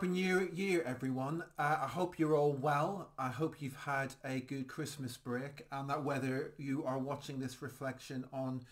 Happy 0.00 0.12
New 0.12 0.48
Year, 0.54 0.82
everyone. 0.86 1.44
Uh, 1.58 1.76
I 1.82 1.86
hope 1.86 2.18
you're 2.18 2.34
all 2.34 2.54
well. 2.54 3.10
I 3.18 3.28
hope 3.28 3.60
you've 3.60 3.76
had 3.76 4.14
a 4.24 4.40
good 4.40 4.66
Christmas 4.66 5.18
break 5.18 5.66
and 5.70 5.90
that 5.90 6.02
whether 6.02 6.54
you 6.56 6.86
are 6.86 6.96
watching 6.96 7.38
this 7.38 7.60
reflection 7.60 8.24
on 8.32 8.62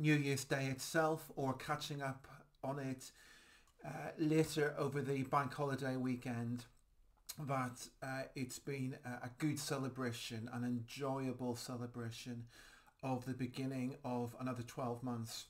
New 0.00 0.16
Year's 0.16 0.42
Day 0.42 0.66
itself 0.66 1.30
or 1.36 1.52
catching 1.52 2.02
up 2.02 2.26
on 2.64 2.80
it 2.80 3.12
uh, 3.86 3.90
later 4.18 4.74
over 4.76 5.00
the 5.02 5.22
bank 5.22 5.54
holiday 5.54 5.94
weekend, 5.94 6.64
that 7.38 7.86
uh, 8.02 8.22
it's 8.34 8.58
been 8.58 8.96
a, 9.04 9.26
a 9.26 9.30
good 9.38 9.60
celebration, 9.60 10.50
an 10.52 10.64
enjoyable 10.64 11.54
celebration 11.54 12.42
of 13.04 13.24
the 13.24 13.34
beginning 13.34 13.94
of 14.04 14.34
another 14.40 14.64
12 14.64 15.04
months. 15.04 15.44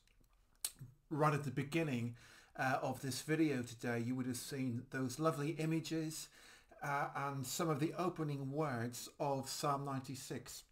Right 1.08 1.32
at 1.32 1.44
the 1.44 1.50
beginning, 1.50 2.16
uh, 2.58 2.78
of 2.82 3.00
this 3.00 3.22
video 3.22 3.62
today, 3.62 4.02
you 4.04 4.14
would 4.14 4.26
have 4.26 4.36
seen 4.36 4.82
those 4.90 5.18
lovely 5.18 5.50
images 5.58 6.28
uh, 6.82 7.06
and 7.16 7.46
some 7.46 7.68
of 7.68 7.80
the 7.80 7.94
opening 7.98 8.52
words 8.52 9.08
of 9.20 9.48
Psalm 9.48 9.84
96, 9.84 10.64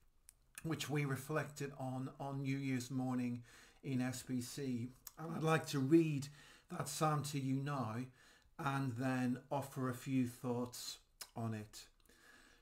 which 0.63 0.91
we 0.91 1.05
reflected 1.05 1.73
on 1.79 2.11
on 2.19 2.43
New 2.43 2.57
Year's 2.57 2.91
morning 2.91 3.43
in 3.83 4.01
SBC. 4.01 4.89
And 5.19 5.37
I'd 5.37 5.43
like 5.43 5.67
to 5.69 5.79
read 5.79 6.29
that 6.71 6.89
psalm 6.89 7.23
to 7.25 7.39
you 7.39 7.57
now 7.57 7.97
and 8.59 8.93
then 8.99 9.39
offer 9.51 9.89
a 9.89 9.95
few 9.95 10.27
thoughts 10.27 10.99
on 11.37 11.55
it. 11.55 11.87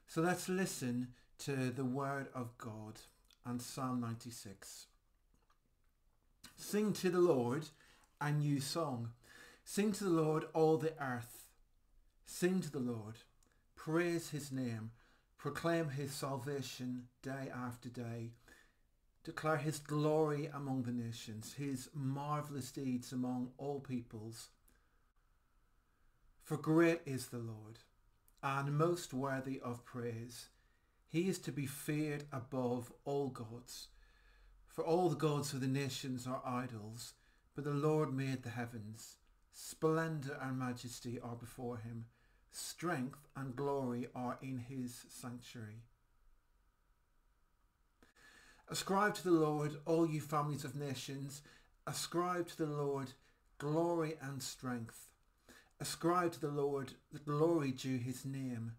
So 0.07 0.21
let's 0.21 0.49
listen 0.49 1.09
to 1.41 1.71
the 1.71 1.85
word 1.85 2.29
of 2.35 2.57
God 2.59 3.01
and 3.45 3.61
Psalm 3.61 4.01
96. 4.01 4.87
Sing 6.57 6.93
to 6.95 7.11
the 7.11 7.21
Lord 7.21 7.67
a 8.21 8.33
new 8.33 8.61
song. 8.61 9.11
Sing 9.65 9.93
to 9.93 10.05
the 10.05 10.11
Lord 10.11 10.45
all 10.55 10.77
the 10.77 10.95
earth. 11.01 11.49
Sing 12.27 12.61
to 12.61 12.71
the 12.71 12.79
Lord. 12.79 13.17
Praise 13.77 14.31
his 14.31 14.51
name. 14.51 14.91
Proclaim 15.37 15.91
his 15.91 16.13
salvation 16.13 17.05
day 17.23 17.49
after 17.55 17.89
day. 17.89 18.33
Declare 19.25 19.59
his 19.59 19.79
glory 19.79 20.51
among 20.53 20.83
the 20.83 20.93
nations, 20.93 21.55
his 21.59 21.91
marvellous 21.95 22.73
deeds 22.73 23.13
among 23.13 23.51
all 23.59 23.79
peoples. 23.79 24.49
For 26.43 26.57
great 26.57 27.03
is 27.05 27.27
the 27.27 27.39
Lord, 27.39 27.81
and 28.43 28.77
most 28.77 29.13
worthy 29.13 29.61
of 29.61 29.85
praise. 29.85 30.49
He 31.09 31.29
is 31.29 31.39
to 31.41 31.53
be 31.53 31.67
feared 31.67 32.25
above 32.33 32.91
all 33.05 33.29
gods. 33.29 33.89
For 34.67 34.85
all 34.85 35.09
the 35.09 35.17
gods 35.17 35.53
of 35.53 35.61
the 35.61 35.67
nations 35.67 36.27
are 36.27 36.43
idols, 36.45 37.15
but 37.59 37.65
the 37.65 37.71
Lord 37.73 38.15
made 38.15 38.45
the 38.45 38.51
heavens. 38.51 39.17
Splendour 39.51 40.37
and 40.41 40.61
majesty 40.61 41.19
are 41.19 41.35
before 41.35 41.79
him. 41.79 42.05
Strength 42.53 43.27
and 43.35 43.57
glory 43.57 44.07
are 44.15 44.39
in 44.41 44.59
his 44.59 45.07
sanctuary. 45.09 45.83
Ascribe 48.69 49.17
to 49.17 49.25
the 49.25 49.33
Lord, 49.33 49.73
all 49.87 50.09
you 50.09 50.21
families 50.21 50.63
of 50.63 50.77
nations. 50.77 51.43
Ascribe 51.85 52.47
to 52.51 52.59
the 52.59 52.67
Lord 52.67 53.09
glory 53.59 54.15
and 54.23 54.41
strength. 54.41 55.09
Ascribe 55.81 56.35
to 56.35 56.41
the 56.41 56.53
Lord 56.53 56.93
the 57.13 57.19
glory 57.19 57.73
due 57.73 57.99
his 57.99 58.25
name. 58.25 58.75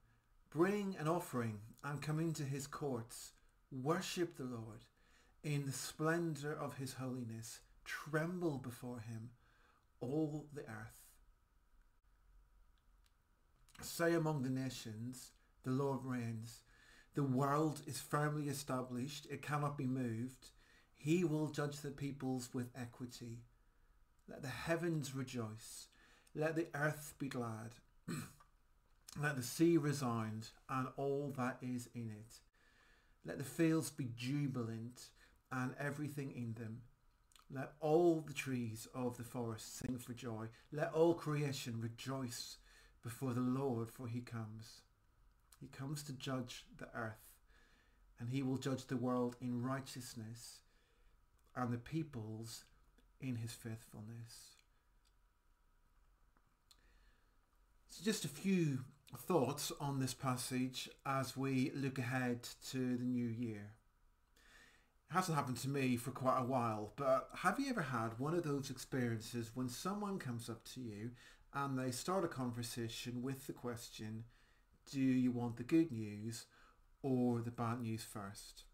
Bring 0.49 0.95
an 0.97 1.09
offering 1.09 1.59
and 1.83 2.01
come 2.01 2.21
into 2.21 2.43
his 2.43 2.65
courts. 2.65 3.31
Worship 3.73 4.37
the 4.37 4.45
Lord 4.45 4.85
in 5.43 5.65
the 5.65 5.73
splendour 5.73 6.53
of 6.53 6.77
his 6.77 6.93
holiness 6.93 7.59
tremble 7.89 8.57
before 8.57 8.99
him, 8.99 9.31
all 9.99 10.45
the 10.53 10.61
earth. 10.61 11.07
Say 13.81 14.13
among 14.13 14.43
the 14.43 14.49
nations, 14.49 15.31
the 15.63 15.71
Lord 15.71 16.01
reigns. 16.03 16.61
The 17.15 17.23
world 17.23 17.81
is 17.87 17.99
firmly 17.99 18.47
established, 18.47 19.27
it 19.29 19.41
cannot 19.41 19.77
be 19.77 19.87
moved. 19.87 20.51
He 20.95 21.23
will 21.23 21.47
judge 21.47 21.79
the 21.79 21.91
peoples 21.91 22.49
with 22.53 22.69
equity. 22.79 23.39
Let 24.27 24.41
the 24.41 24.49
heavens 24.49 25.15
rejoice, 25.15 25.87
let 26.35 26.55
the 26.55 26.67
earth 26.75 27.15
be 27.17 27.27
glad. 27.27 27.71
let 29.21 29.35
the 29.35 29.43
sea 29.43 29.77
resound 29.77 30.49
and 30.69 30.87
all 30.97 31.33
that 31.37 31.57
is 31.61 31.89
in 31.95 32.11
it. 32.11 32.39
Let 33.25 33.39
the 33.39 33.43
fields 33.43 33.89
be 33.89 34.09
jubilant 34.15 35.09
and 35.51 35.73
everything 35.79 36.31
in 36.31 36.53
them. 36.53 36.81
Let 37.51 37.73
all 37.79 38.23
the 38.25 38.33
trees 38.33 38.87
of 38.93 39.17
the 39.17 39.23
forest 39.23 39.77
sing 39.77 39.97
for 39.97 40.13
joy. 40.13 40.49
Let 40.71 40.93
all 40.93 41.15
creation 41.15 41.81
rejoice 41.81 42.57
before 43.01 43.33
the 43.33 43.41
Lord, 43.41 43.89
for 43.89 44.07
he 44.07 44.21
comes. 44.21 44.81
He 45.59 45.67
comes 45.67 46.03
to 46.03 46.13
judge 46.13 46.65
the 46.77 46.89
earth, 46.93 47.39
and 48.19 48.29
he 48.29 48.43
will 48.43 48.57
judge 48.57 48.85
the 48.85 48.97
world 48.97 49.35
in 49.41 49.63
righteousness 49.63 50.61
and 51.55 51.73
the 51.73 51.77
peoples 51.77 52.65
in 53.19 53.37
his 53.37 53.51
faithfulness. 53.51 54.57
So 57.89 58.03
just 58.03 58.25
a 58.25 58.29
few 58.29 58.79
thoughts 59.17 59.71
on 59.81 59.99
this 59.99 60.13
passage 60.13 60.87
as 61.05 61.35
we 61.35 61.71
look 61.73 61.97
ahead 61.97 62.47
to 62.69 62.95
the 62.95 63.05
new 63.05 63.27
year 63.27 63.71
hasn't 65.11 65.35
happened 65.35 65.57
to 65.57 65.69
me 65.69 65.97
for 65.97 66.11
quite 66.11 66.39
a 66.39 66.45
while, 66.45 66.93
but 66.95 67.29
have 67.37 67.59
you 67.59 67.69
ever 67.69 67.81
had 67.81 68.19
one 68.19 68.35
of 68.35 68.43
those 68.43 68.69
experiences 68.69 69.51
when 69.55 69.67
someone 69.67 70.19
comes 70.19 70.49
up 70.49 70.63
to 70.63 70.79
you 70.79 71.11
and 71.53 71.77
they 71.77 71.89
start 71.89 72.23
a 72.23 72.27
conversation 72.27 73.23
with 73.23 73.47
the 73.47 73.53
question, 73.53 74.23
do 74.91 74.99
you 74.99 75.31
want 75.31 75.57
the 75.57 75.63
good 75.63 75.91
news 75.91 76.45
or 77.01 77.41
the 77.41 77.49
bad 77.49 77.81
news 77.81 78.03
first? 78.03 78.65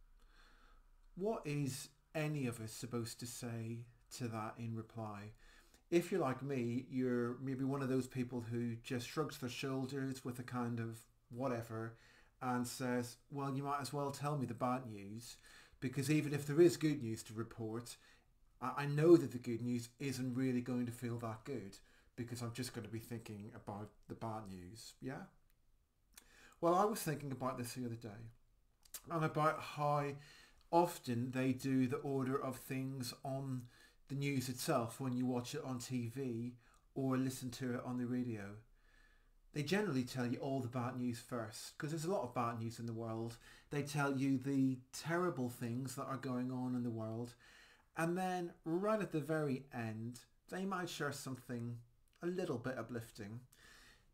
What 1.15 1.41
is 1.45 1.87
any 2.13 2.47
of 2.47 2.59
us 2.59 2.73
supposed 2.73 3.17
to 3.21 3.25
say 3.25 3.85
to 4.17 4.27
that 4.27 4.55
in 4.57 4.75
reply? 4.75 5.31
If 5.89 6.11
you're 6.11 6.19
like 6.19 6.43
me, 6.43 6.85
you're 6.89 7.37
maybe 7.41 7.63
one 7.63 7.81
of 7.81 7.87
those 7.87 8.07
people 8.07 8.43
who 8.51 8.75
just 8.83 9.07
shrugs 9.07 9.37
their 9.37 9.49
shoulders 9.49 10.25
with 10.25 10.37
a 10.39 10.43
kind 10.43 10.81
of 10.81 10.99
whatever 11.29 11.95
and 12.41 12.67
says, 12.67 13.15
well, 13.31 13.55
you 13.55 13.63
might 13.63 13.79
as 13.79 13.93
well 13.93 14.11
tell 14.11 14.37
me 14.37 14.45
the 14.45 14.53
bad 14.53 14.85
news 14.85 15.37
because 15.85 16.09
even 16.09 16.33
if 16.33 16.47
there 16.47 16.59
is 16.59 16.77
good 16.77 17.03
news 17.03 17.21
to 17.21 17.33
report, 17.35 17.95
I 18.59 18.87
know 18.87 19.15
that 19.17 19.31
the 19.31 19.37
good 19.37 19.61
news 19.61 19.89
isn't 19.99 20.33
really 20.33 20.61
going 20.61 20.87
to 20.87 20.91
feel 20.91 21.19
that 21.19 21.45
good 21.45 21.77
because 22.15 22.41
I'm 22.41 22.53
just 22.53 22.73
going 22.73 22.87
to 22.87 22.91
be 22.91 22.97
thinking 22.97 23.51
about 23.55 23.89
the 24.07 24.15
bad 24.15 24.49
news. 24.49 24.93
Yeah? 24.99 25.25
Well, 26.59 26.73
I 26.73 26.85
was 26.85 27.01
thinking 27.01 27.31
about 27.31 27.59
this 27.59 27.73
the 27.73 27.85
other 27.85 27.93
day 27.93 28.31
and 29.11 29.23
about 29.23 29.59
how 29.59 30.05
often 30.71 31.29
they 31.35 31.51
do 31.51 31.85
the 31.85 31.97
order 31.97 32.35
of 32.35 32.55
things 32.55 33.13
on 33.23 33.65
the 34.07 34.15
news 34.15 34.49
itself 34.49 34.99
when 34.99 35.15
you 35.15 35.27
watch 35.27 35.53
it 35.53 35.61
on 35.63 35.77
TV 35.77 36.53
or 36.95 37.15
listen 37.15 37.51
to 37.51 37.75
it 37.75 37.81
on 37.85 37.99
the 37.99 38.07
radio. 38.07 38.55
They 39.53 39.61
generally 39.61 40.03
tell 40.03 40.25
you 40.25 40.39
all 40.39 40.61
the 40.61 40.67
bad 40.67 40.97
news 40.97 41.19
first 41.19 41.77
because 41.77 41.91
there's 41.91 42.05
a 42.05 42.11
lot 42.11 42.23
of 42.23 42.33
bad 42.33 42.59
news 42.59 42.79
in 42.79 42.87
the 42.87 42.93
world 42.93 43.37
they 43.75 43.81
tell 43.81 44.16
you 44.16 44.38
the 44.38 44.77
terrible 44.94 45.50
things 45.50 45.95
that 45.95 46.06
are 46.06 46.18
going 46.18 46.51
on 46.51 46.75
in 46.75 46.83
the 46.83 46.89
world. 46.89 47.33
And 47.98 48.18
then 48.18 48.51
right 48.63 49.01
at 49.01 49.12
the 49.12 49.19
very 49.19 49.63
end, 49.74 50.19
they 50.50 50.66
might 50.66 50.89
share 50.89 51.12
something 51.12 51.77
a 52.22 52.27
little 52.27 52.57
bit 52.57 52.77
uplifting. 52.77 53.42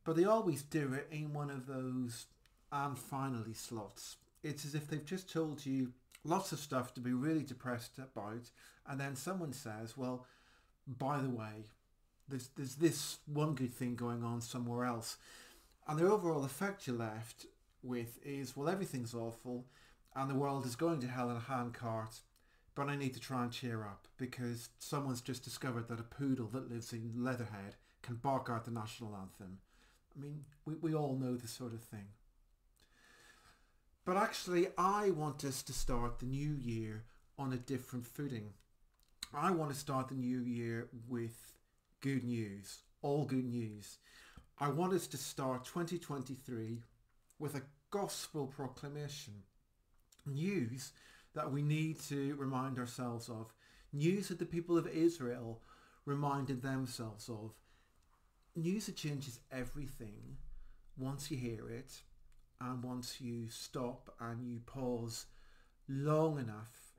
But 0.04 0.16
they 0.16 0.26
always 0.26 0.64
do 0.64 0.94
it 0.94 1.08
in 1.12 1.34
one 1.34 1.50
of 1.50 1.68
those 1.68 2.26
and 2.72 2.98
finally 2.98 3.54
slots. 3.54 4.18
It's 4.44 4.66
as 4.66 4.74
if 4.74 4.88
they've 4.88 5.06
just 5.06 5.32
told 5.32 5.66
you 5.66 5.94
lots 6.24 6.52
of 6.52 6.60
stuff 6.60 6.94
to 6.96 7.02
be 7.02 7.14
really 7.14 7.44
depressed 7.44 7.98
about. 8.00 8.50
And 8.88 9.00
then 9.00 9.16
someone 9.16 9.54
says, 9.54 9.96
well, 9.96 10.26
by 10.88 11.20
the 11.20 11.30
way, 11.30 11.68
there's, 12.28 12.50
there's 12.56 12.76
this 12.76 13.18
one 13.26 13.54
good 13.54 13.74
thing 13.74 13.96
going 13.96 14.24
on 14.24 14.42
somewhere 14.42 14.86
else. 14.86 15.18
And 15.88 16.00
the 16.00 16.10
overall 16.10 16.46
effect 16.46 16.88
you're 16.88 16.98
left 16.98 17.46
with 17.84 18.20
is, 18.24 18.56
well, 18.56 18.70
everything's 18.70 19.14
awful 19.14 19.66
and 20.16 20.30
the 20.30 20.36
world 20.36 20.66
is 20.66 20.76
going 20.76 21.00
to 21.02 21.08
hell 21.08 21.30
in 21.30 21.38
a 21.38 21.40
handcart, 21.40 22.20
but 22.76 22.88
I 22.88 22.96
need 22.96 23.14
to 23.14 23.20
try 23.20 23.44
and 23.44 23.52
cheer 23.52 23.84
up 23.84 24.08
because 24.18 24.70
someone's 24.80 25.22
just 25.22 25.44
discovered 25.44 25.88
that 25.88 26.00
a 26.00 26.04
poodle 26.04 26.48
that 26.48 26.70
lives 26.70 26.94
in 26.94 27.14
Leatherhead 27.16 27.76
can 28.02 28.16
bark 28.16 28.50
out 28.50 28.66
the 28.66 28.72
national 28.72 29.16
anthem. 29.16 29.60
I 30.16 30.22
mean, 30.22 30.44
we, 30.66 30.76
we 30.82 30.96
all 30.96 31.16
know 31.16 31.36
this 31.36 31.52
sort 31.52 31.74
of 31.74 31.82
thing. 31.82 32.08
But 34.04 34.18
actually, 34.18 34.68
I 34.78 35.12
want 35.12 35.44
us 35.44 35.62
to 35.64 35.74
start 35.74 36.20
the 36.20 36.26
new 36.26 36.54
year 36.54 37.04
on 37.38 37.54
a 37.54 37.58
different 37.58 38.06
footing. 38.06 38.54
I 39.34 39.52
want 39.52 39.72
to 39.72 39.78
start 39.78 40.10
the 40.10 40.16
new 40.16 40.40
year 40.40 40.90
with 41.08 41.54
good 42.02 42.24
news, 42.24 42.80
all 43.02 43.26
good 43.26 43.46
news. 43.46 44.00
I 44.60 44.70
want 44.70 44.94
us 44.94 45.08
to 45.08 45.18
start 45.18 45.66
2023 45.66 46.82
with 47.42 47.56
a 47.56 47.64
gospel 47.90 48.46
proclamation. 48.46 49.34
News 50.26 50.92
that 51.34 51.52
we 51.52 51.64
need 51.64 52.00
to 52.02 52.36
remind 52.36 52.78
ourselves 52.78 53.28
of. 53.28 53.52
News 53.92 54.28
that 54.28 54.40
the 54.40 54.46
people 54.46 54.78
of 54.78 54.88
Israel 54.88 55.62
reminded 56.06 56.62
themselves 56.62 57.28
of. 57.30 57.54
news 58.56 58.86
that 58.86 58.98
changes 58.98 59.40
everything 59.52 60.38
once 60.98 61.32
you 61.32 61.38
hear 61.38 61.70
it 61.70 62.02
and 62.60 62.84
once 62.84 63.22
you 63.22 63.50
stop 63.50 64.14
and 64.20 64.44
you 64.46 64.60
pause 64.66 65.26
long 65.88 66.38
enough 66.38 66.94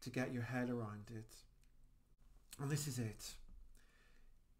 to 0.00 0.10
get 0.10 0.32
your 0.32 0.42
head 0.42 0.70
around 0.70 1.10
it. 1.14 1.34
And 2.60 2.70
this 2.70 2.88
is 2.88 2.98
it. 2.98 3.34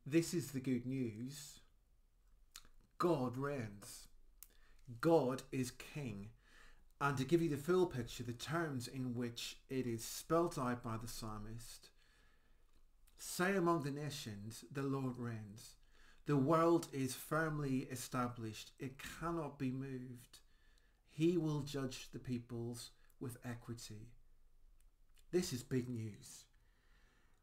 This 0.06 0.34
is 0.34 0.50
the 0.52 0.60
good 0.60 0.86
news. 0.86 1.60
God 2.98 3.36
reigns. 3.36 4.08
God 5.00 5.42
is 5.52 5.70
king. 5.70 6.28
And 7.00 7.16
to 7.16 7.24
give 7.24 7.42
you 7.42 7.48
the 7.48 7.56
full 7.56 7.86
picture, 7.86 8.22
the 8.22 8.32
terms 8.32 8.88
in 8.88 9.14
which 9.14 9.58
it 9.68 9.86
is 9.86 10.04
spelt 10.04 10.58
out 10.58 10.82
by 10.82 10.96
the 10.96 11.08
psalmist, 11.08 11.90
say 13.18 13.56
among 13.56 13.82
the 13.82 13.90
nations, 13.90 14.64
the 14.72 14.82
Lord 14.82 15.18
reigns. 15.18 15.76
The 16.26 16.36
world 16.36 16.86
is 16.92 17.14
firmly 17.14 17.88
established. 17.90 18.70
It 18.78 18.94
cannot 19.20 19.58
be 19.58 19.70
moved. 19.70 20.38
He 21.10 21.36
will 21.36 21.60
judge 21.60 22.08
the 22.12 22.18
peoples 22.18 22.90
with 23.20 23.36
equity. 23.44 24.08
This 25.30 25.52
is 25.52 25.62
big 25.62 25.88
news. 25.88 26.44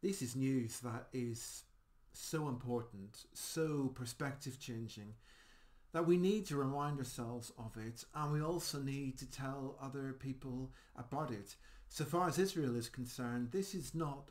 This 0.02 0.22
is 0.22 0.36
news 0.36 0.80
that 0.80 1.08
is 1.14 1.66
so 2.14 2.48
important, 2.48 3.26
so 3.34 3.92
perspective 3.94 4.60
changing, 4.60 5.14
that 5.94 6.08
we 6.08 6.18
need 6.18 6.46
to 6.46 6.56
remind 6.56 7.00
ourselves 7.00 7.52
of 7.58 7.76
it 7.78 8.04
and 8.16 8.32
we 8.32 8.42
also 8.42 8.80
need 8.80 9.18
to 9.18 9.30
tell 9.30 9.78
other 9.82 10.14
people 10.14 10.72
about 10.98 11.32
it. 11.32 11.56
So 11.90 12.06
far 12.06 12.28
as 12.28 12.40
Israel 12.40 12.76
is 12.76 12.88
concerned, 12.88 13.50
this 13.52 13.76
is 13.76 13.94
not 13.94 14.30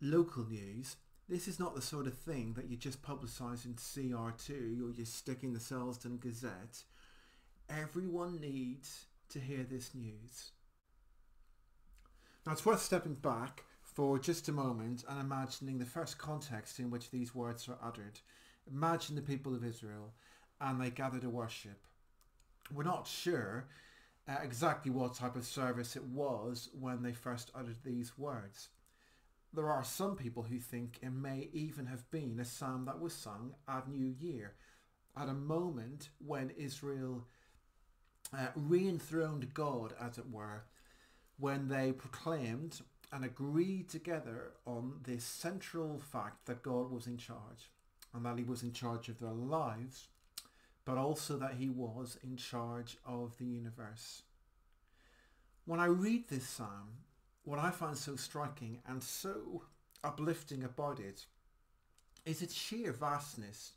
local 0.00 0.44
news. 0.44 0.96
This 1.28 1.46
is 1.46 1.60
not 1.60 1.76
the 1.76 1.82
sort 1.82 2.08
of 2.08 2.18
thing 2.18 2.54
that 2.54 2.68
you 2.68 2.76
just 2.76 3.02
publicise 3.02 3.64
in 3.64 3.74
CR2 3.74 4.82
or 4.82 4.92
you 4.92 5.04
stick 5.04 5.44
in 5.44 5.52
the 5.52 5.60
Selsdon 5.60 6.18
Gazette. 6.18 6.82
Everyone 7.68 8.40
needs 8.40 9.04
to 9.28 9.38
hear 9.38 9.62
this 9.62 9.94
news. 9.94 10.50
Now 12.44 12.52
it's 12.52 12.66
worth 12.66 12.82
stepping 12.82 13.14
back 13.14 13.62
for 13.82 14.18
just 14.18 14.48
a 14.48 14.52
moment 14.52 15.04
and 15.08 15.20
imagining 15.20 15.78
the 15.78 15.84
first 15.84 16.18
context 16.18 16.80
in 16.80 16.90
which 16.90 17.10
these 17.10 17.34
words 17.34 17.68
are 17.68 17.78
uttered. 17.80 18.18
Imagine 18.68 19.14
the 19.14 19.22
people 19.22 19.54
of 19.54 19.64
Israel 19.64 20.12
and 20.60 20.80
they 20.80 20.90
gather 20.90 21.18
to 21.18 21.30
worship. 21.30 21.86
We're 22.72 22.84
not 22.84 23.06
sure 23.06 23.66
uh, 24.28 24.36
exactly 24.42 24.90
what 24.90 25.14
type 25.14 25.36
of 25.36 25.44
service 25.44 25.96
it 25.96 26.04
was 26.04 26.68
when 26.78 27.02
they 27.02 27.12
first 27.12 27.50
uttered 27.54 27.82
these 27.84 28.16
words. 28.18 28.68
There 29.52 29.70
are 29.70 29.82
some 29.82 30.14
people 30.14 30.44
who 30.44 30.58
think 30.58 30.98
it 31.02 31.12
may 31.12 31.48
even 31.52 31.86
have 31.86 32.08
been 32.10 32.38
a 32.38 32.44
psalm 32.44 32.84
that 32.84 33.00
was 33.00 33.12
sung 33.12 33.54
at 33.68 33.88
New 33.88 34.14
Year, 34.20 34.54
at 35.16 35.28
a 35.28 35.34
moment 35.34 36.10
when 36.24 36.50
Israel 36.50 37.26
uh, 38.32 38.46
re-enthroned 38.54 39.52
God, 39.52 39.94
as 40.00 40.18
it 40.18 40.30
were, 40.30 40.64
when 41.38 41.68
they 41.68 41.90
proclaimed 41.90 42.80
and 43.12 43.24
agreed 43.24 43.88
together 43.88 44.52
on 44.66 45.00
this 45.02 45.24
central 45.24 45.98
fact 45.98 46.46
that 46.46 46.62
God 46.62 46.92
was 46.92 47.08
in 47.08 47.16
charge 47.16 47.70
and 48.14 48.24
that 48.24 48.38
he 48.38 48.44
was 48.44 48.62
in 48.62 48.72
charge 48.72 49.08
of 49.08 49.18
their 49.18 49.32
lives 49.32 50.08
but 50.84 50.98
also 50.98 51.36
that 51.36 51.54
he 51.54 51.68
was 51.68 52.18
in 52.22 52.36
charge 52.36 52.96
of 53.04 53.36
the 53.38 53.44
universe. 53.44 54.22
When 55.64 55.80
I 55.80 55.86
read 55.86 56.28
this 56.28 56.48
psalm, 56.48 56.88
what 57.44 57.58
I 57.58 57.70
find 57.70 57.96
so 57.96 58.16
striking 58.16 58.78
and 58.86 59.02
so 59.02 59.64
uplifting 60.02 60.64
about 60.64 60.98
it 60.98 61.26
is 62.24 62.42
its 62.42 62.54
sheer 62.54 62.92
vastness, 62.92 63.72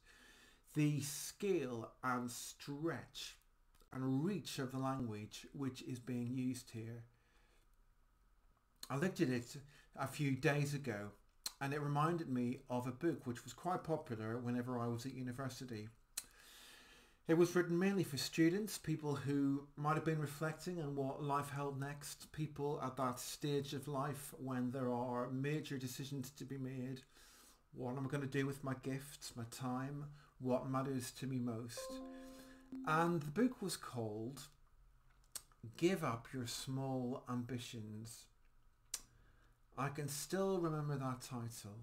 the 0.74 1.02
scale 1.02 1.92
and 2.04 2.30
stretch 2.30 3.38
and 3.92 4.26
reach 4.26 4.60
of 4.60 4.72
the 4.72 4.80
language 4.80 5.46
which 5.54 5.82
is 5.84 6.00
being 6.00 6.36
used 6.36 6.72
here. 6.72 7.04
I 8.90 8.98
looked 8.98 9.22
at 9.22 9.30
it 9.30 9.56
a 9.96 10.08
few 10.08 10.32
days 10.32 10.74
ago 10.74 11.12
and 11.62 11.74
it 11.74 11.82
reminded 11.82 12.30
me 12.30 12.60
of 12.70 12.88
a 12.88 12.92
book 12.92 13.26
which 13.26 13.44
was 13.44 13.54
quite 13.54 13.84
popular 13.84 14.38
whenever 14.38 14.80
I 14.80 14.88
was 14.88 15.06
at 15.06 15.14
university. 15.14 15.88
It 17.26 17.38
was 17.38 17.56
written 17.56 17.80
mainly 17.80 18.04
for 18.04 18.18
students, 18.18 18.78
people 18.78 19.16
who 19.16 19.66
might 19.78 19.96
have 19.96 20.04
been 20.04 20.20
reflecting 20.20 20.82
on 20.82 20.94
what 20.98 21.24
life 21.24 21.50
held 21.50 21.80
next, 21.80 22.30
people 22.34 22.82
at 22.84 22.98
that 22.98 23.18
stage 23.18 23.74
of 23.74 23.88
life 23.88 24.34
when 24.38 24.72
there 24.72 24.92
are 24.92 25.30
major 25.30 25.78
decisions 25.78 26.32
to 26.32 26.44
be 26.44 26.58
made. 26.58 27.00
What 27.74 27.96
am 27.96 28.06
I 28.06 28.10
going 28.10 28.22
to 28.22 28.28
do 28.28 28.46
with 28.46 28.62
my 28.62 28.74
gifts, 28.84 29.32
my 29.38 29.46
time, 29.52 30.08
what 30.40 30.70
matters 30.70 31.12
to 31.12 31.26
me 31.26 31.40
most? 31.40 31.80
And 32.86 33.22
the 33.22 33.32
book 33.32 33.62
was 33.62 33.78
called 33.78 34.42
Give 35.78 36.04
Up 36.04 36.28
Your 36.34 36.46
Small 36.46 37.24
Ambitions. 37.30 38.26
I 39.78 39.88
can 39.88 40.10
still 40.10 40.60
remember 40.60 40.98
that 40.98 41.22
title 41.22 41.80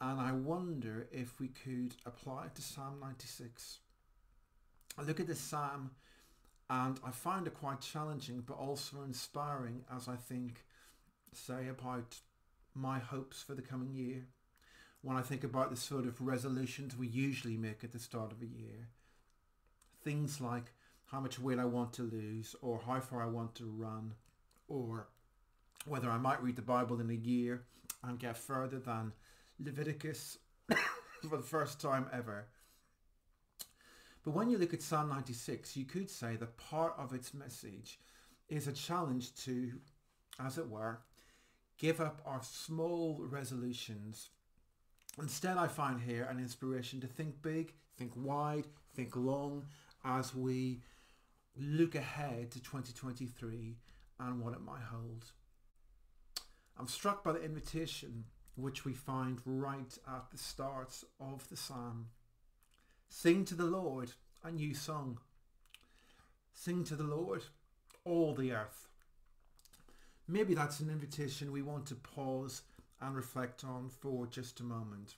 and 0.00 0.20
I 0.20 0.32
wonder 0.32 1.06
if 1.12 1.38
we 1.38 1.48
could 1.48 1.94
apply 2.04 2.46
it 2.46 2.56
to 2.56 2.62
Psalm 2.62 2.98
96. 3.00 3.78
I 4.96 5.02
look 5.02 5.20
at 5.20 5.26
this 5.26 5.40
psalm 5.40 5.90
and 6.70 6.98
I 7.04 7.10
find 7.10 7.46
it 7.46 7.54
quite 7.54 7.80
challenging 7.80 8.42
but 8.46 8.54
also 8.54 9.02
inspiring 9.04 9.84
as 9.94 10.08
I 10.08 10.16
think, 10.16 10.64
say, 11.32 11.68
about 11.68 12.16
my 12.74 12.98
hopes 12.98 13.42
for 13.42 13.54
the 13.54 13.62
coming 13.62 13.94
year. 13.94 14.26
When 15.02 15.16
I 15.16 15.22
think 15.22 15.44
about 15.44 15.70
the 15.70 15.76
sort 15.76 16.06
of 16.06 16.20
resolutions 16.20 16.96
we 16.96 17.08
usually 17.08 17.56
make 17.56 17.84
at 17.84 17.92
the 17.92 17.98
start 17.98 18.32
of 18.32 18.40
a 18.40 18.46
year. 18.46 18.88
Things 20.02 20.40
like 20.40 20.72
how 21.06 21.20
much 21.20 21.38
weight 21.38 21.58
I 21.58 21.64
want 21.64 21.92
to 21.94 22.02
lose 22.02 22.56
or 22.62 22.80
how 22.86 23.00
far 23.00 23.22
I 23.22 23.26
want 23.26 23.54
to 23.56 23.64
run 23.64 24.14
or 24.68 25.08
whether 25.86 26.10
I 26.10 26.18
might 26.18 26.42
read 26.42 26.56
the 26.56 26.62
Bible 26.62 27.00
in 27.00 27.10
a 27.10 27.14
year 27.14 27.62
and 28.02 28.18
get 28.18 28.36
further 28.36 28.78
than 28.78 29.12
Leviticus 29.58 30.38
for 31.28 31.36
the 31.36 31.42
first 31.42 31.80
time 31.80 32.06
ever 32.12 32.46
but 34.24 34.32
when 34.32 34.48
you 34.50 34.58
look 34.58 34.72
at 34.72 34.82
Psalm 34.82 35.10
96, 35.10 35.76
you 35.76 35.84
could 35.84 36.10
say 36.10 36.36
that 36.36 36.56
part 36.56 36.94
of 36.98 37.12
its 37.12 37.34
message 37.34 38.00
is 38.48 38.66
a 38.66 38.72
challenge 38.72 39.34
to, 39.44 39.72
as 40.44 40.56
it 40.58 40.68
were, 40.68 41.00
give 41.78 42.00
up 42.00 42.22
our 42.24 42.40
small 42.42 43.20
resolutions. 43.28 44.30
Instead, 45.20 45.58
I 45.58 45.68
find 45.68 46.00
here 46.00 46.26
an 46.30 46.38
inspiration 46.38 47.00
to 47.02 47.06
think 47.06 47.42
big, 47.42 47.74
think 47.98 48.12
wide, 48.16 48.66
think 48.94 49.14
long 49.14 49.66
as 50.04 50.34
we 50.34 50.80
look 51.56 51.94
ahead 51.94 52.50
to 52.52 52.60
2023 52.60 53.76
and 54.20 54.40
what 54.40 54.54
it 54.54 54.62
might 54.62 54.82
hold. 54.90 55.26
I'm 56.78 56.88
struck 56.88 57.22
by 57.22 57.32
the 57.32 57.44
invitation 57.44 58.24
which 58.56 58.84
we 58.84 58.92
find 58.92 59.38
right 59.44 59.98
at 60.08 60.30
the 60.30 60.38
start 60.38 61.02
of 61.20 61.48
the 61.48 61.56
psalm. 61.56 62.06
Sing 63.08 63.44
to 63.46 63.54
the 63.54 63.64
Lord 63.64 64.12
a 64.42 64.50
new 64.50 64.74
song. 64.74 65.18
Sing 66.52 66.84
to 66.84 66.96
the 66.96 67.04
Lord, 67.04 67.44
all 68.04 68.34
the 68.34 68.52
earth. 68.52 68.88
Maybe 70.26 70.54
that's 70.54 70.80
an 70.80 70.90
invitation 70.90 71.52
we 71.52 71.62
want 71.62 71.86
to 71.86 71.94
pause 71.94 72.62
and 73.00 73.14
reflect 73.14 73.64
on 73.64 73.88
for 73.88 74.26
just 74.26 74.60
a 74.60 74.64
moment. 74.64 75.16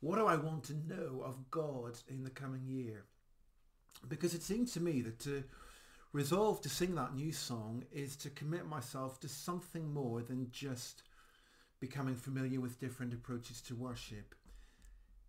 What 0.00 0.16
do 0.16 0.26
I 0.26 0.36
want 0.36 0.64
to 0.64 0.74
know 0.74 1.22
of 1.24 1.50
God 1.50 1.98
in 2.08 2.22
the 2.22 2.30
coming 2.30 2.66
year? 2.66 3.04
Because 4.08 4.34
it 4.34 4.42
seems 4.42 4.72
to 4.72 4.80
me 4.80 5.00
that 5.02 5.18
to 5.20 5.44
resolve 6.12 6.60
to 6.62 6.68
sing 6.68 6.94
that 6.94 7.14
new 7.14 7.32
song 7.32 7.84
is 7.92 8.16
to 8.16 8.30
commit 8.30 8.66
myself 8.66 9.20
to 9.20 9.28
something 9.28 9.92
more 9.92 10.22
than 10.22 10.50
just 10.50 11.02
becoming 11.80 12.14
familiar 12.14 12.60
with 12.60 12.80
different 12.80 13.12
approaches 13.12 13.60
to 13.62 13.74
worship 13.74 14.34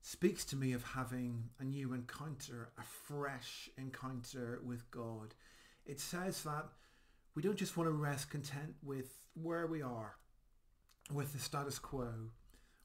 speaks 0.08 0.46
to 0.46 0.56
me 0.56 0.72
of 0.72 0.82
having 0.96 1.50
a 1.60 1.66
new 1.66 1.92
encounter, 1.92 2.70
a 2.80 2.82
fresh 2.82 3.70
encounter 3.78 4.58
with 4.64 4.90
God. 4.90 5.36
It 5.86 6.00
says 6.00 6.44
that 6.44 6.64
we 7.36 7.42
don't 7.42 7.58
just 7.58 7.76
want 7.76 7.90
to 7.90 7.92
rest 7.92 8.30
content 8.30 8.76
with 8.82 9.28
where 9.34 9.68
we 9.68 9.82
are, 9.82 10.16
with 11.14 11.34
the 11.34 11.40
status 11.40 11.78
quo. 11.78 12.08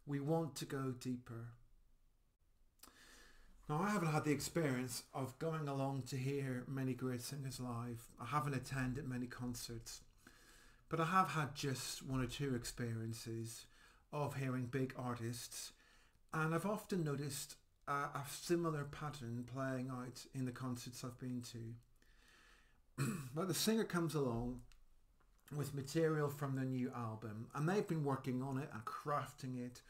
We 0.05 0.19
want 0.19 0.57
to 0.57 0.65
go 0.65 0.95
deeper. 0.99 1.47
Now, 3.69 3.81
I 3.81 3.91
haven't 3.91 4.11
had 4.11 4.25
the 4.25 4.33
experience 4.33 5.05
of 5.15 5.39
going 5.39 5.69
along 5.69 6.03
to 6.09 6.17
hear 6.17 6.65
many 6.67 6.93
great 6.93 7.23
singers 7.23 7.61
live. 7.61 8.03
I 8.21 8.25
haven't 8.25 8.55
attended 8.55 9.09
many 9.09 9.29
concerts. 9.29 10.01
But 10.89 10.99
I 10.99 11.05
have 11.05 11.29
had 11.29 11.55
just 11.55 12.05
one 12.05 12.21
or 12.21 12.27
two 12.27 12.57
experiences 12.57 13.67
of 14.13 14.35
hearing 14.35 14.67
big 14.67 14.93
artists 14.99 15.71
and 16.35 16.55
I've 16.55 16.67
often 16.67 17.05
noticed 17.05 17.57
a, 17.87 17.93
a 17.93 18.25
similar 18.31 18.85
pattern 18.85 19.45
playing 19.53 19.91
out 19.91 20.25
in 20.35 20.45
the 20.45 20.53
concerts 20.53 21.05
I've 21.05 21.19
been 21.19 21.43
to. 21.53 23.05
but 23.35 23.49
the 23.49 23.55
singer 23.55 23.85
comes 23.85 24.15
along 24.15 24.61
with 25.55 25.75
material 25.75 26.29
from 26.29 26.57
their 26.57 26.65
new 26.65 26.91
album 26.97 27.49
and 27.55 27.69
they've 27.69 27.87
been 27.87 28.05
working 28.05 28.43
on 28.43 28.59
it 28.59 28.71
and 28.73 28.85
crafting 28.85 29.59
it 29.65 29.83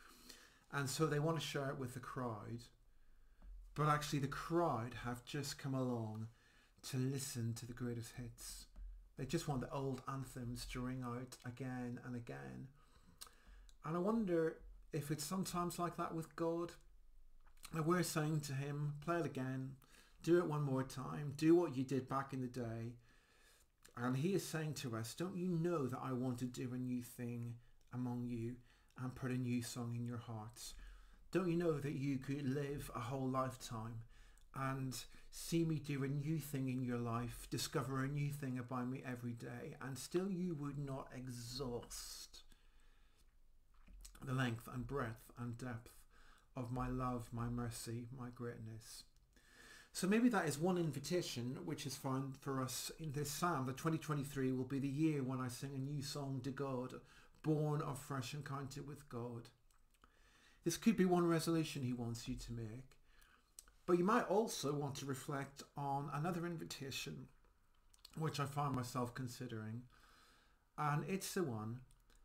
and 0.72 0.88
so 0.88 1.06
they 1.06 1.20
want 1.20 1.38
to 1.38 1.46
share 1.46 1.68
it 1.68 1.78
with 1.78 1.94
the 1.94 2.00
crowd 2.00 2.64
but 3.75 3.88
actually 3.88 4.18
the 4.18 4.26
crowd 4.26 4.94
have 5.04 5.25
just 5.25 5.58
come 5.58 5.75
along 5.75 6.28
to 6.90 6.96
listen 6.96 7.54
to 7.54 7.66
the 7.66 7.72
greatest 7.72 8.12
hits. 8.16 8.66
They 9.18 9.25
just 9.25 9.49
want 9.49 9.61
the 9.61 9.70
old 9.70 10.02
anthems 10.08 10.66
to 10.66 10.80
ring 10.80 11.02
out 11.04 11.37
again 11.46 12.00
and 12.04 12.16
again. 12.16 12.68
And 13.84 13.96
I 13.96 14.00
wonder 14.00 14.56
if 14.92 15.11
it's 15.11 15.25
sometimes 15.25 15.78
like 15.78 15.96
that 15.96 16.14
with 16.14 16.34
God. 16.37 16.72
And 17.75 17.87
we're 17.87 18.02
saying 18.02 18.40
to 18.40 18.52
him, 18.52 18.94
play 19.04 19.18
it 19.18 19.26
again, 19.26 19.72
do 20.22 20.38
it 20.38 20.46
one 20.46 20.62
more 20.62 20.82
time, 20.82 21.32
do 21.37 21.54
what 21.54 21.76
you 21.76 21.84
did 21.84 22.08
back 22.08 22.32
in 22.32 22.42
the 22.42 22.46
day. 22.46 22.96
And 23.96 24.16
he 24.16 24.34
is 24.34 24.46
saying 24.46 24.75
to 24.75 24.96
us, 24.96 25.14
don't 25.14 25.37
you 25.37 25.49
know 25.49 25.87
that 25.87 26.00
I 26.02 26.12
want 26.12 26.38
to 26.40 26.44
do 26.44 26.70
a 26.75 26.78
new 26.78 27.02
thing 27.02 27.54
among 27.92 28.26
you 28.26 28.56
and 29.02 29.14
put 29.14 29.30
a 29.30 29.37
new 29.37 29.62
song 29.62 29.94
in 29.96 30.04
your 30.04 30.18
hearts? 30.18 30.75
Don't 31.30 31.49
you 31.49 31.56
know 31.56 31.78
that 31.78 31.94
you 31.94 32.18
could 32.18 32.46
live 32.54 32.90
a 32.94 33.00
whole 33.00 33.28
lifetime 33.28 34.00
and 34.54 34.94
see 35.30 35.64
me 35.64 35.76
do 35.76 36.04
a 36.04 36.08
new 36.08 36.38
thing 36.38 36.68
in 36.68 36.82
your 36.82 36.99
life, 36.99 37.46
discover 37.50 38.04
a 38.04 38.08
new 38.08 38.30
thing 38.30 38.58
about 38.58 38.88
me 38.88 39.02
every 39.06 39.32
day, 39.32 39.76
and 39.80 39.96
still 39.96 40.30
you 40.30 40.54
would 40.54 40.78
not 40.78 41.08
exhaust 41.16 42.41
the 44.26 44.33
length 44.33 44.69
and 44.73 44.87
breadth 44.87 45.33
and 45.38 45.59
depth 45.59 45.93
of 46.57 46.73
my 46.73 46.88
love, 46.88 47.29
my 47.33 47.49
mercy, 47.49 48.07
my 48.19 48.29
greatness. 48.35 49.05
So 49.93 50.07
maybe 50.07 50.29
that 50.31 50.49
is 50.49 50.59
one 50.59 50.79
invitation 50.79 51.59
which 51.64 51.85
is 51.85 51.97
found 51.97 52.37
for 52.37 52.62
us 52.62 52.91
in 52.99 53.12
this 53.12 53.31
psalm 53.31 53.67
that 53.67 53.76
2023 53.76 54.52
will 54.52 54.64
be 54.64 54.79
the 54.79 54.88
year 54.88 55.23
when 55.23 55.41
I 55.41 55.49
sing 55.49 55.73
a 55.75 55.79
new 55.79 56.02
song 56.02 56.41
to 56.45 56.50
God, 56.50 56.95
born 57.43 57.83
of 57.83 57.99
fresh 57.99 58.33
encounter 58.33 58.83
with 58.83 59.09
God. 59.09 59.49
This 60.64 60.76
could 60.76 60.97
be 60.97 61.05
one 61.05 61.26
resolution 61.26 61.83
he 61.83 61.93
wants 61.93 62.26
you 62.26 62.37
to 62.37 62.52
make. 62.52 62.97
But 63.85 63.99
you 63.99 64.05
might 64.05 64.29
also 64.29 64.73
want 64.73 64.95
to 64.97 65.07
reflect 65.07 65.62
on 65.76 66.09
another 66.14 66.47
invitation 66.47 67.26
which 68.19 68.41
I 68.41 68.45
find 68.45 68.75
myself 68.75 69.14
considering. 69.14 69.83
And 70.79 71.05
it's 71.09 71.35
the 71.35 71.43
one 71.43 71.81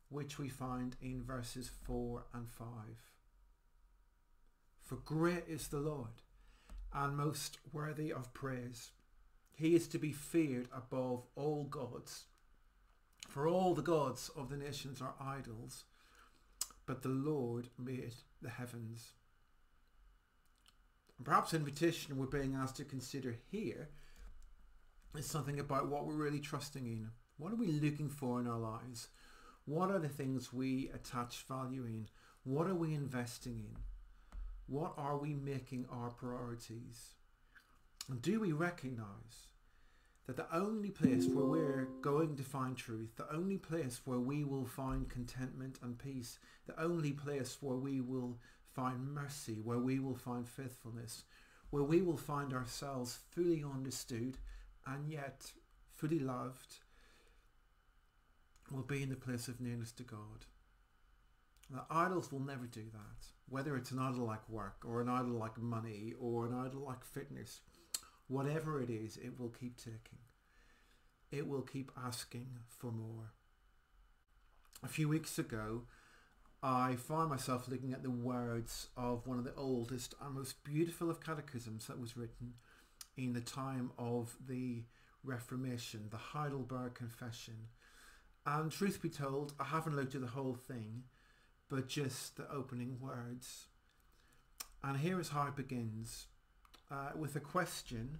which 0.09 0.39
we 0.39 0.49
find 0.49 0.95
in 1.01 1.23
verses 1.23 1.69
4 1.85 2.23
and 2.33 2.49
5. 2.49 2.67
For 4.81 4.95
great 4.95 5.43
is 5.47 5.67
the 5.67 5.79
Lord 5.79 6.21
and 6.93 7.17
most 7.17 7.57
worthy 7.73 8.11
of 8.11 8.33
praise. 8.33 8.91
He 9.53 9.75
is 9.75 9.87
to 9.89 9.99
be 9.99 10.13
feared 10.13 10.67
above 10.73 11.23
all 11.35 11.65
gods. 11.65 12.25
For 13.27 13.47
all 13.47 13.73
the 13.73 13.81
gods 13.81 14.29
of 14.35 14.49
the 14.49 14.57
nations 14.57 15.01
are 15.01 15.15
idols, 15.19 15.83
but 16.85 17.01
the 17.01 17.09
Lord 17.09 17.67
made 17.77 18.13
the 18.41 18.49
heavens. 18.49 19.11
And 21.17 21.25
perhaps 21.25 21.53
invitation 21.53 22.17
we're 22.17 22.27
being 22.27 22.55
asked 22.55 22.77
to 22.77 22.85
consider 22.85 23.35
here 23.51 23.89
is 25.15 25.25
something 25.25 25.59
about 25.59 25.89
what 25.89 26.05
we're 26.05 26.13
really 26.13 26.39
trusting 26.39 26.85
in. 26.85 27.09
What 27.37 27.51
are 27.51 27.57
we 27.57 27.67
looking 27.67 28.09
for 28.09 28.39
in 28.39 28.47
our 28.47 28.59
lives? 28.59 29.09
What 29.67 29.91
are 29.91 29.99
the 29.99 30.07
things 30.07 30.53
we 30.53 30.89
attach 30.93 31.43
value 31.45 31.83
in? 31.83 32.07
What 32.45 32.67
are 32.67 32.73
we 32.73 32.93
investing 32.93 33.59
in? 33.59 33.75
What 34.67 34.93
are 34.97 35.17
we 35.17 35.33
making 35.33 35.87
our 35.91 36.09
priorities? 36.09 37.15
And 38.09 38.21
do 38.21 38.39
we 38.39 38.53
recognize 38.53 39.49
that 40.25 40.37
the 40.37 40.55
only 40.55 40.89
place 40.89 41.27
where 41.27 41.43
we're 41.43 41.89
going 42.01 42.37
to 42.37 42.43
find 42.43 42.77
truth, 42.77 43.09
the 43.17 43.29
only 43.29 43.57
place 43.57 43.99
where 44.05 44.19
we 44.19 44.45
will 44.45 44.65
find 44.65 45.09
contentment 45.09 45.79
and 45.83 45.99
peace, 45.99 46.39
the 46.65 46.81
only 46.81 47.11
place 47.11 47.57
where 47.59 47.75
we 47.75 47.99
will 47.99 48.37
find 48.73 49.13
mercy, 49.13 49.59
where 49.61 49.79
we 49.79 49.99
will 49.99 50.15
find 50.15 50.47
faithfulness, 50.47 51.25
where 51.71 51.83
we 51.83 52.01
will 52.01 52.15
find 52.15 52.53
ourselves 52.53 53.19
fully 53.31 53.65
understood 53.65 54.37
and 54.85 55.09
yet 55.09 55.51
fully 55.93 56.19
loved, 56.19 56.77
will 58.71 58.83
be 58.83 59.03
in 59.03 59.09
the 59.09 59.15
place 59.15 59.47
of 59.47 59.61
nearness 59.61 59.91
to 59.93 60.03
God. 60.03 60.45
Now, 61.69 61.85
idols 61.89 62.31
will 62.31 62.39
never 62.39 62.65
do 62.65 62.85
that. 62.93 63.27
Whether 63.49 63.75
it's 63.75 63.91
an 63.91 63.99
idol 63.99 64.25
like 64.25 64.47
work 64.49 64.83
or 64.85 65.01
an 65.01 65.09
idol 65.09 65.33
like 65.33 65.57
money 65.57 66.13
or 66.19 66.45
an 66.45 66.53
idol 66.53 66.81
like 66.81 67.03
fitness, 67.03 67.61
whatever 68.27 68.81
it 68.81 68.89
is, 68.89 69.17
it 69.17 69.39
will 69.39 69.49
keep 69.49 69.77
taking. 69.77 70.19
It 71.31 71.47
will 71.47 71.61
keep 71.61 71.91
asking 72.01 72.47
for 72.67 72.91
more. 72.91 73.33
A 74.83 74.87
few 74.87 75.09
weeks 75.09 75.37
ago, 75.37 75.83
I 76.63 76.95
found 76.95 77.29
myself 77.29 77.67
looking 77.67 77.93
at 77.93 78.03
the 78.03 78.09
words 78.09 78.87
of 78.95 79.27
one 79.27 79.37
of 79.37 79.43
the 79.43 79.55
oldest 79.55 80.15
and 80.21 80.35
most 80.35 80.63
beautiful 80.63 81.09
of 81.09 81.23
catechisms 81.23 81.87
that 81.87 81.99
was 81.99 82.15
written 82.15 82.53
in 83.17 83.33
the 83.33 83.41
time 83.41 83.91
of 83.97 84.35
the 84.47 84.83
Reformation, 85.23 86.07
the 86.09 86.17
Heidelberg 86.17 86.95
Confession. 86.95 87.67
And 88.47 88.71
truth 88.71 89.01
be 89.01 89.09
told, 89.09 89.53
I 89.59 89.65
haven't 89.65 89.97
looked 89.97 90.15
at 90.15 90.21
the 90.21 90.27
whole 90.27 90.55
thing, 90.55 91.03
but 91.67 91.89
just 91.89 92.37
the 92.37 92.49
opening 92.49 92.97
words. 93.01 93.65
And 94.81 94.97
here 94.97 95.19
is 95.19 95.29
how 95.29 95.47
it 95.47 95.57
begins 95.57 96.27
uh, 96.89 97.09
with 97.13 97.35
a 97.35 97.41
question 97.41 98.19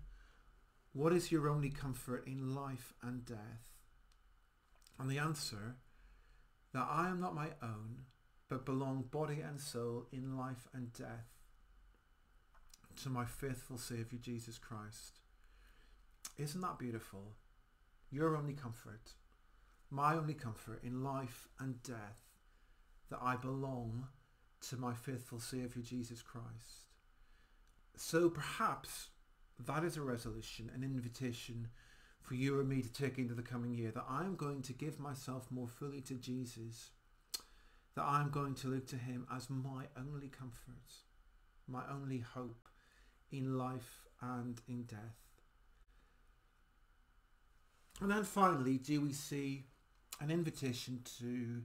What 0.92 1.14
is 1.14 1.32
your 1.32 1.48
only 1.48 1.70
comfort 1.70 2.28
in 2.28 2.54
life 2.54 2.94
and 3.02 3.24
death? 3.24 3.78
And 5.00 5.10
the 5.10 5.18
answer 5.18 5.78
that 6.74 6.88
I 6.92 7.08
am 7.08 7.22
not 7.22 7.34
my 7.34 7.52
own, 7.64 8.00
but 8.50 8.66
belong 8.66 9.06
body 9.10 9.40
and 9.40 9.62
soul 9.62 10.08
in 10.12 10.38
life 10.38 10.68
and 10.74 10.92
death 10.92 11.38
to 13.04 13.10
my 13.10 13.24
faithful 13.24 13.78
Saviour 13.78 14.20
Jesus 14.22 14.58
Christ. 14.58 15.22
Isn't 16.38 16.62
that 16.62 16.80
beautiful? 16.80 17.36
Your 18.12 18.36
only 18.36 18.54
comfort, 18.54 19.14
my 19.90 20.16
only 20.16 20.34
comfort 20.34 20.84
in 20.84 21.04
life 21.04 21.48
and 21.60 21.82
death 21.84 22.22
that 23.10 23.20
I 23.22 23.36
belong 23.36 24.08
to 24.70 24.78
my 24.78 24.94
faithful 24.94 25.40
Saviour 25.40 25.84
Jesus 25.84 26.22
Christ. 26.22 26.88
So 27.96 28.30
perhaps 28.30 29.10
that 29.66 29.84
is 29.84 29.98
a 29.98 30.02
resolution, 30.02 30.70
an 30.76 30.84
invitation 30.84 31.70
for 32.22 32.36
you 32.36 32.60
and 32.60 32.68
me 32.68 32.82
to 32.82 32.92
take 32.92 33.18
into 33.18 33.34
the 33.34 33.42
coming 33.42 33.74
year 33.74 33.92
that 33.92 34.06
I'm 34.10 34.36
going 34.36 34.62
to 34.64 34.74
give 34.74 35.00
myself 35.00 35.50
more 35.50 35.68
fully 35.68 36.02
to 36.02 36.16
Jesus, 36.16 36.92
that 37.96 38.04
I'm 38.04 38.30
going 38.30 38.56
to 38.56 38.68
look 38.68 38.88
to 38.88 38.98
him 38.98 39.26
as 39.34 39.50
my 39.50 39.86
only 39.98 40.28
comfort, 40.28 40.92
my 41.68 41.84
only 41.90 42.20
hope 42.20 42.68
in 43.32 43.58
life 43.58 44.06
and 44.22 44.62
in 44.68 44.84
death. 44.84 45.18
And 48.02 48.12
then 48.12 48.24
finally, 48.24 48.78
do 48.78 49.02
we 49.02 49.14
see 49.14 49.66
an 50.20 50.32
invitation 50.32 51.02
to 51.20 51.62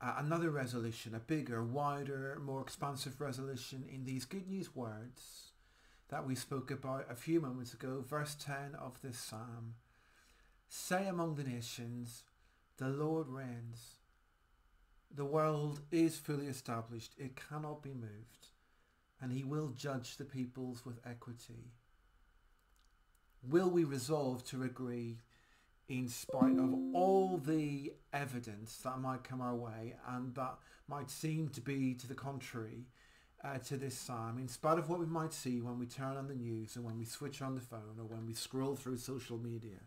uh, 0.00 0.14
another 0.18 0.50
resolution, 0.50 1.14
a 1.14 1.20
bigger, 1.20 1.62
wider, 1.62 2.40
more 2.42 2.60
expansive 2.60 3.20
resolution 3.20 3.84
in 3.92 4.04
these 4.04 4.24
good 4.24 4.48
news 4.48 4.74
words 4.74 5.52
that 6.08 6.26
we 6.26 6.34
spoke 6.34 6.70
about 6.70 7.06
a 7.10 7.14
few 7.14 7.40
moments 7.40 7.72
ago, 7.72 8.04
verse 8.06 8.34
10 8.34 8.74
of 8.80 9.00
this 9.02 9.18
psalm. 9.18 9.74
Say 10.68 11.06
among 11.06 11.36
the 11.36 11.44
nations, 11.44 12.24
the 12.78 12.88
Lord 12.88 13.28
reigns. 13.28 13.96
The 15.14 15.24
world 15.24 15.80
is 15.90 16.18
fully 16.18 16.46
established. 16.46 17.14
It 17.18 17.36
cannot 17.36 17.82
be 17.82 17.92
moved. 17.92 18.48
And 19.20 19.32
he 19.32 19.44
will 19.44 19.68
judge 19.68 20.16
the 20.16 20.24
peoples 20.24 20.84
with 20.84 21.00
equity. 21.04 21.72
Will 23.42 23.68
we 23.70 23.84
resolve 23.84 24.44
to 24.46 24.62
agree 24.62 25.18
in 25.90 26.08
spite 26.08 26.56
of 26.56 26.72
all 26.94 27.36
the 27.36 27.92
evidence 28.12 28.76
that 28.84 29.00
might 29.00 29.24
come 29.24 29.40
our 29.40 29.56
way 29.56 29.96
and 30.08 30.32
that 30.36 30.54
might 30.86 31.10
seem 31.10 31.48
to 31.48 31.60
be 31.60 31.94
to 31.94 32.06
the 32.06 32.14
contrary 32.14 32.86
uh, 33.42 33.58
to 33.58 33.76
this 33.76 33.98
psalm, 33.98 34.38
in 34.38 34.46
spite 34.46 34.78
of 34.78 34.88
what 34.88 35.00
we 35.00 35.06
might 35.06 35.32
see 35.32 35.60
when 35.60 35.80
we 35.80 35.86
turn 35.86 36.16
on 36.16 36.28
the 36.28 36.34
news 36.34 36.76
and 36.76 36.84
when 36.84 36.96
we 36.96 37.04
switch 37.04 37.42
on 37.42 37.56
the 37.56 37.60
phone 37.60 37.96
or 37.98 38.04
when 38.04 38.24
we 38.24 38.34
scroll 38.34 38.76
through 38.76 38.98
social 38.98 39.36
media, 39.36 39.80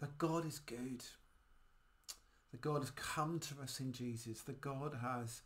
that 0.00 0.18
God 0.18 0.44
is 0.44 0.58
good. 0.58 1.04
That 2.50 2.60
God 2.60 2.80
has 2.80 2.90
come 2.90 3.38
to 3.38 3.62
us 3.62 3.78
in 3.78 3.92
Jesus. 3.92 4.40
That 4.42 4.60
God 4.60 4.98
has 5.00 5.42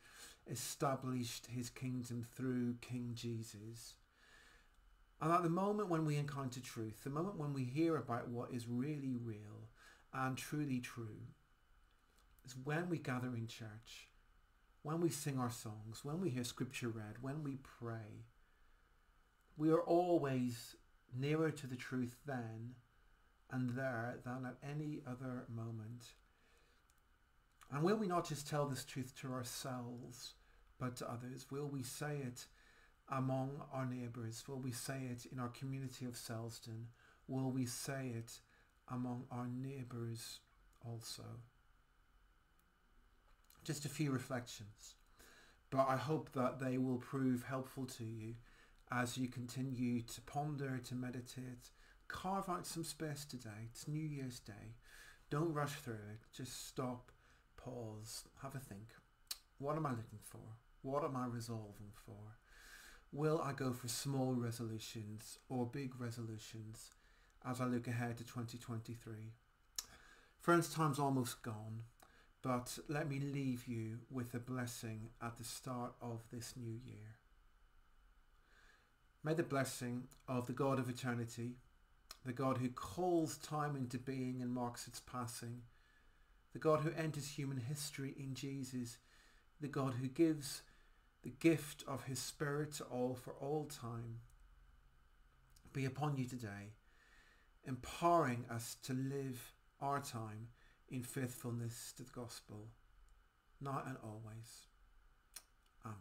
established 0.51 1.49
his 1.55 1.69
kingdom 1.69 2.25
through 2.35 2.77
King 2.81 3.11
Jesus. 3.15 3.95
At 5.33 5.43
the 5.43 5.49
moment 5.49 5.88
when 5.88 6.04
we 6.04 6.16
encounter 6.16 6.61
truth, 6.61 7.02
the 7.02 7.11
moment 7.11 7.38
when 7.38 7.54
we 7.54 7.64
hear 7.64 7.97
about 7.97 8.28
what 8.28 8.52
is 8.52 8.69
really 8.69 9.16
real 9.16 9.71
and 10.12 10.37
truly 10.37 10.81
true, 10.81 11.23
is 12.45 12.54
when 12.62 12.90
we 12.90 12.99
gather 12.99 13.35
in 13.35 13.47
church, 13.47 14.11
when 14.83 15.00
we 15.00 15.09
sing 15.09 15.38
our 15.38 15.50
songs, 15.50 16.04
when 16.04 16.21
we 16.21 16.28
hear 16.28 16.45
scripture 16.45 16.88
read, 16.88 17.23
when 17.23 17.43
we 17.43 17.57
pray. 17.62 18.26
We 19.57 19.71
are 19.71 19.81
always 19.81 20.76
nearer 21.16 21.50
to 21.50 21.66
the 21.66 21.76
truth 21.76 22.16
then 22.26 22.75
and 23.50 23.71
there 23.71 24.19
than 24.25 24.45
at 24.45 24.59
any 24.69 25.00
other 25.07 25.47
moment. 25.49 26.04
And 27.73 27.83
will 27.83 27.97
we 27.97 28.07
not 28.07 28.28
just 28.28 28.47
tell 28.47 28.66
this 28.66 28.85
truth 28.85 29.14
to 29.23 29.33
ourselves, 29.33 30.35
but 30.78 30.97
to 30.97 31.11
others? 31.11 31.47
Will 31.50 31.66
we 31.66 31.83
say 31.83 32.19
it 32.19 32.45
among 33.11 33.62
our 33.73 33.87
neighbours? 33.87 34.44
Will 34.49 34.58
we 34.58 34.73
say 34.73 35.08
it 35.11 35.26
in 35.30 35.38
our 35.38 35.49
community 35.49 36.04
of 36.04 36.14
Selsdon? 36.14 36.87
Will 37.28 37.50
we 37.50 37.66
say 37.66 38.12
it 38.16 38.40
among 38.90 39.25
our 39.30 39.46
neighbours 39.46 40.40
also? 40.84 41.25
Just 43.64 43.84
a 43.84 43.88
few 43.88 44.11
reflections, 44.11 44.96
but 45.70 45.87
I 45.88 45.96
hope 45.96 46.32
that 46.32 46.61
they 46.61 46.76
will 46.76 46.99
prove 46.99 47.44
helpful 47.44 47.87
to 47.87 48.04
you 48.04 48.34
as 48.92 49.16
you 49.16 49.28
continue 49.28 50.02
to 50.02 50.20
ponder, 50.23 50.78
to 50.84 50.94
meditate. 50.94 51.70
Carve 52.06 52.49
out 52.49 52.66
some 52.66 52.84
space 52.84 53.25
today. 53.25 53.68
It's 53.70 53.88
New 53.88 54.06
Year's 54.06 54.38
Day. 54.38 54.76
Don't 55.30 55.54
rush 55.54 55.73
through 55.73 55.94
it. 55.94 56.20
Just 56.37 56.68
stop, 56.68 57.11
pause, 57.56 58.25
have 58.42 58.54
a 58.54 58.58
think. 58.58 58.88
What 59.58 59.76
am 59.76 59.87
I 59.87 59.90
looking 59.90 60.20
for? 60.23 60.40
What 60.82 61.02
am 61.02 61.16
I 61.16 61.26
resolving 61.26 61.92
for? 62.04 62.37
Will 63.14 63.40
I 63.40 63.52
go 63.52 63.73
for 63.73 63.87
small 63.87 64.35
resolutions 64.35 65.38
or 65.49 65.66
big 65.66 65.92
resolutions 66.00 66.90
as 67.49 67.61
I 67.61 67.66
look 67.66 67.87
ahead 67.87 68.16
to 68.18 68.25
2023? 68.25 69.12
Friends, 70.41 70.69
time's 70.69 70.99
almost 70.99 71.41
gone, 71.45 71.82
but 72.43 72.76
let 72.89 73.08
me 73.08 73.21
leave 73.21 73.69
you 73.69 73.99
with 74.10 74.34
a 74.34 74.41
blessing 74.41 75.10
at 75.23 75.39
the 75.39 75.45
start 75.45 75.93
of 76.02 76.25
this 76.32 76.54
new 76.56 76.80
year. 76.84 77.15
May 79.23 79.34
the 79.34 79.45
blessing 79.45 80.08
of 80.26 80.49
the 80.49 80.52
God 80.52 80.80
of 80.80 80.89
eternity, 80.89 81.52
the 82.26 82.32
God 82.32 82.58
who 82.58 82.69
calls 82.69 83.36
time 83.36 83.76
into 83.76 83.97
being 83.97 84.43
and 84.43 84.52
marks 84.52 84.89
its 84.89 84.99
passing, 84.99 85.62
the 86.52 86.58
God 86.58 86.80
who 86.80 86.91
enters 87.00 87.28
human 87.28 87.58
history 87.58 88.12
in 88.19 88.34
Jesus, 88.34 88.99
the 89.60 89.69
God 89.69 89.95
who 90.00 90.08
gives 90.08 90.62
the 91.25 91.30
gift 91.41 91.82
of 91.89 92.04
his 92.04 92.19
Spirit 92.19 92.75
to 92.75 92.84
all 92.84 93.15
for 93.15 93.32
all 93.41 93.65
time, 93.65 94.21
be 95.73 95.87
upon 95.87 96.17
you 96.17 96.26
today, 96.26 96.75
empowering 97.67 98.45
us 98.50 98.76
to 98.84 98.93
live 98.93 99.54
our 99.80 100.00
time 100.00 100.49
in 100.91 101.02
faithfulness 101.02 101.95
to 101.97 102.02
the 102.04 102.10
gospel, 102.10 102.69
now 103.58 103.82
and 103.87 103.97
always. 104.04 104.69
Amen. 105.84 105.97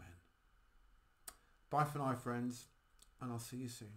Bye 1.69 1.85
for 1.85 1.99
now, 1.99 2.13
friends, 2.15 2.65
and 3.21 3.31
I'll 3.31 3.39
see 3.39 3.57
you 3.57 3.69
soon. 3.69 3.87